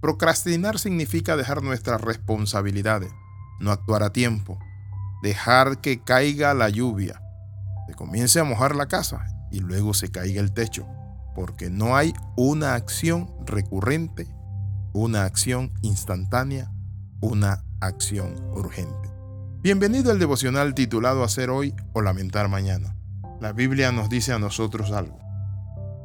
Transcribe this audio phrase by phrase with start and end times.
[0.00, 3.12] Procrastinar significa dejar nuestras responsabilidades,
[3.60, 4.58] no actuar a tiempo,
[5.22, 7.22] dejar que caiga la lluvia,
[7.86, 10.86] que comience a mojar la casa y luego se caiga el techo,
[11.34, 14.28] porque no hay una acción recurrente,
[14.92, 16.70] una acción instantánea,
[17.20, 19.10] una acción urgente.
[19.62, 22.94] Bienvenido al devocional titulado Hacer hoy o lamentar mañana.
[23.40, 25.18] La Biblia nos dice a nosotros algo.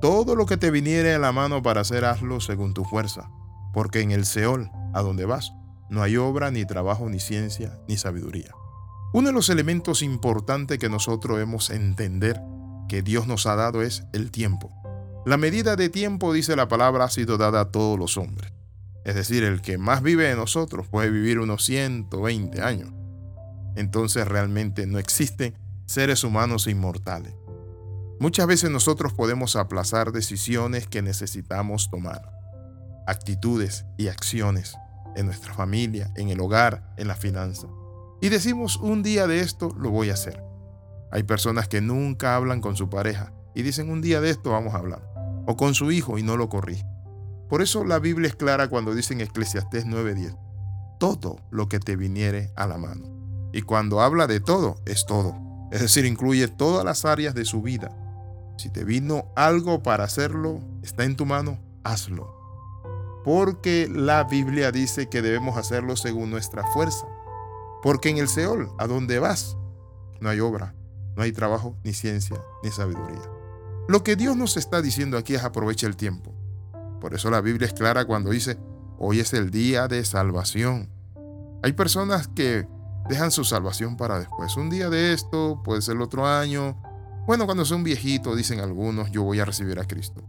[0.00, 3.28] Todo lo que te viniere a la mano para hacer, hazlo según tu fuerza,
[3.72, 5.52] porque en el Seol, a donde vas,
[5.90, 8.52] no hay obra, ni trabajo, ni ciencia, ni sabiduría.
[9.12, 12.40] Uno de los elementos importantes que nosotros hemos entender
[12.88, 14.70] que Dios nos ha dado es el tiempo.
[15.24, 18.52] La medida de tiempo, dice la palabra, ha sido dada a todos los hombres.
[19.04, 22.92] Es decir, el que más vive de nosotros puede vivir unos 120 años.
[23.74, 25.54] Entonces realmente no existen
[25.86, 27.34] seres humanos inmortales.
[28.20, 32.37] Muchas veces nosotros podemos aplazar decisiones que necesitamos tomar,
[33.08, 34.76] actitudes y acciones
[35.16, 37.66] en nuestra familia, en el hogar, en la finanza.
[38.20, 40.44] Y decimos un día de esto lo voy a hacer.
[41.10, 44.74] Hay personas que nunca hablan con su pareja y dicen un día de esto vamos
[44.74, 45.02] a hablar.
[45.46, 46.86] O con su hijo y no lo corrigen.
[47.48, 50.36] Por eso la Biblia es clara cuando dice en Eclesiastés 9:10,
[51.00, 53.06] todo lo que te viniere a la mano.
[53.54, 55.34] Y cuando habla de todo, es todo.
[55.72, 57.88] Es decir, incluye todas las áreas de su vida.
[58.58, 62.37] Si te vino algo para hacerlo, está en tu mano, hazlo.
[63.28, 67.06] Porque la Biblia dice que debemos hacerlo según nuestra fuerza.
[67.82, 69.58] Porque en el Seol, a donde vas,
[70.18, 70.74] no hay obra,
[71.14, 73.20] no hay trabajo, ni ciencia, ni sabiduría.
[73.86, 76.34] Lo que Dios nos está diciendo aquí es aprovecha el tiempo.
[77.02, 78.56] Por eso la Biblia es clara cuando dice,
[78.98, 80.88] hoy es el día de salvación.
[81.62, 82.66] Hay personas que
[83.10, 84.56] dejan su salvación para después.
[84.56, 86.80] Un día de esto, puede ser el otro año.
[87.26, 90.24] Bueno, cuando son viejitos, dicen algunos, yo voy a recibir a Cristo.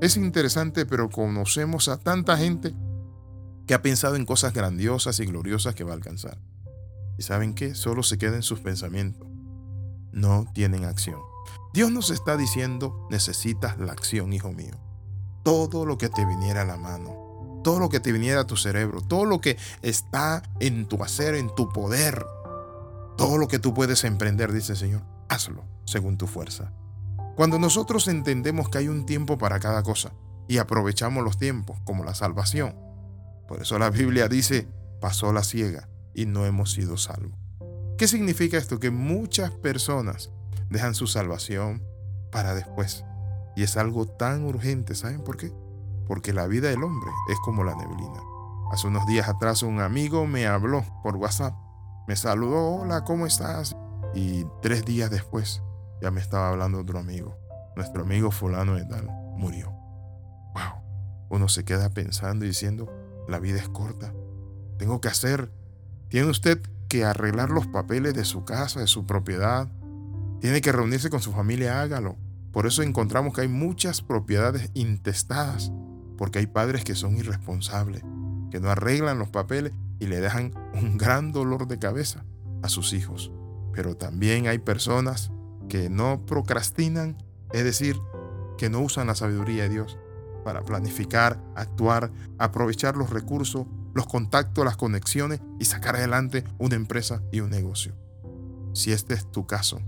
[0.00, 2.74] Es interesante, pero conocemos a tanta gente
[3.66, 6.38] que ha pensado en cosas grandiosas y gloriosas que va a alcanzar.
[7.18, 7.74] ¿Y saben qué?
[7.74, 9.26] Solo se queda en sus pensamientos.
[10.12, 11.20] No tienen acción.
[11.72, 14.74] Dios nos está diciendo, necesitas la acción, hijo mío.
[15.42, 18.56] Todo lo que te viniera a la mano, todo lo que te viniera a tu
[18.56, 22.24] cerebro, todo lo que está en tu hacer, en tu poder,
[23.16, 26.72] todo lo que tú puedes emprender, dice el Señor, hazlo según tu fuerza.
[27.36, 30.14] Cuando nosotros entendemos que hay un tiempo para cada cosa
[30.48, 32.74] y aprovechamos los tiempos, como la salvación,
[33.46, 34.66] por eso la Biblia dice,
[35.02, 37.38] pasó la ciega y no hemos sido salvos.
[37.98, 38.80] ¿Qué significa esto?
[38.80, 40.30] Que muchas personas
[40.70, 41.84] dejan su salvación
[42.32, 43.04] para después.
[43.54, 45.52] Y es algo tan urgente, ¿saben por qué?
[46.06, 48.22] Porque la vida del hombre es como la neblina.
[48.72, 51.54] Hace unos días atrás un amigo me habló por WhatsApp.
[52.08, 53.76] Me saludó, hola, ¿cómo estás?
[54.14, 55.62] Y tres días después
[56.00, 57.38] ya me estaba hablando otro amigo.
[57.76, 59.70] Nuestro amigo fulano de tal murió.
[60.54, 60.82] Wow.
[61.28, 62.90] Uno se queda pensando y diciendo,
[63.28, 64.12] la vida es corta.
[64.78, 65.50] Tengo que hacer
[66.08, 69.68] tiene usted que arreglar los papeles de su casa, de su propiedad.
[70.40, 72.16] Tiene que reunirse con su familia, hágalo.
[72.52, 75.72] Por eso encontramos que hay muchas propiedades intestadas,
[76.16, 78.02] porque hay padres que son irresponsables,
[78.50, 82.24] que no arreglan los papeles y le dejan un gran dolor de cabeza
[82.62, 83.32] a sus hijos.
[83.72, 85.32] Pero también hay personas
[85.68, 87.16] que no procrastinan,
[87.52, 87.96] es decir,
[88.58, 89.98] que no usan la sabiduría de Dios
[90.44, 93.66] para planificar, actuar, aprovechar los recursos
[93.96, 97.96] los contactos, las conexiones y sacar adelante una empresa y un negocio.
[98.74, 99.80] Si este es tu caso,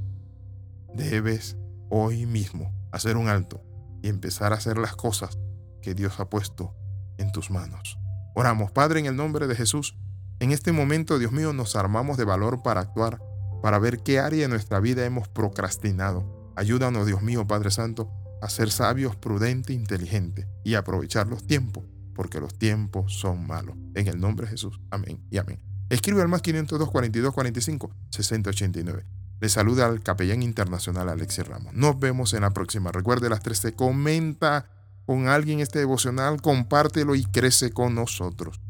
[0.94, 1.58] debes
[1.90, 3.62] hoy mismo hacer un alto
[4.02, 5.38] y empezar a hacer las cosas
[5.82, 6.74] que Dios ha puesto
[7.18, 7.98] en tus manos.
[8.34, 9.94] Oramos, Padre, en el nombre de Jesús.
[10.40, 13.20] En este momento, Dios mío, nos armamos de valor para actuar,
[13.62, 16.52] para ver qué área de nuestra vida hemos procrastinado.
[16.56, 18.10] Ayúdanos, Dios mío, Padre Santo,
[18.42, 21.84] a ser sabios, prudentes, inteligentes y aprovechar los tiempos
[22.18, 23.76] porque los tiempos son malos.
[23.94, 24.80] En el nombre de Jesús.
[24.90, 25.60] Amén y amén.
[25.88, 29.06] Escribe al más 502 42 45 60 89.
[29.40, 31.74] Le saluda al capellán internacional Alexis Ramos.
[31.74, 32.90] Nos vemos en la próxima.
[32.90, 33.74] Recuerde las 13.
[33.74, 34.66] Comenta
[35.06, 38.60] con alguien este devocional, compártelo y crece con nosotros.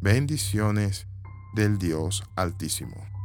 [0.00, 1.08] Bendiciones
[1.56, 3.17] del Dios Altísimo.